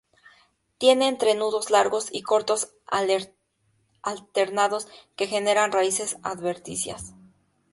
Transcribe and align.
Tiene 0.79 1.07
entrenudos 1.07 1.69
largos 1.69 2.07
y 2.11 2.23
cortos 2.23 2.73
alternados 4.01 4.87
que 5.15 5.27
generan 5.27 5.71
raíces 5.71 6.17
adventicias. 6.23 7.13